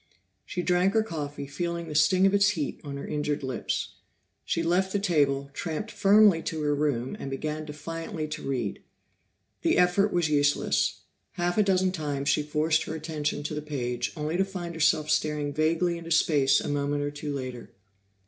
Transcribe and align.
She 0.47 0.63
drank 0.63 0.95
her 0.95 1.03
coffee, 1.03 1.45
feeling 1.45 1.87
the 1.87 1.93
sting 1.93 2.25
of 2.25 2.33
its 2.33 2.49
heat 2.49 2.81
on 2.83 2.97
her 2.97 3.05
injured 3.05 3.43
lips. 3.43 3.93
She 4.43 4.63
left 4.63 4.91
the 4.91 4.97
table, 4.97 5.51
tramped 5.53 5.91
firmly 5.91 6.41
to 6.41 6.63
her 6.63 6.73
room, 6.73 7.15
and 7.19 7.29
began 7.29 7.65
defiantly 7.65 8.27
to 8.29 8.41
read. 8.41 8.81
The 9.61 9.77
effort 9.77 10.11
was 10.11 10.27
useless; 10.27 11.01
half 11.33 11.59
a 11.59 11.63
dozen 11.63 11.91
times 11.91 12.29
she 12.29 12.41
forced 12.41 12.85
her 12.85 12.95
attention 12.95 13.43
to 13.43 13.53
the 13.53 13.61
page 13.61 14.11
only 14.17 14.37
to 14.37 14.43
find 14.43 14.73
herself 14.73 15.07
staring 15.11 15.53
vaguely 15.53 15.99
into 15.99 16.09
space 16.09 16.59
a 16.59 16.67
moment 16.67 17.03
or 17.03 17.11
two 17.11 17.31
later. 17.31 17.69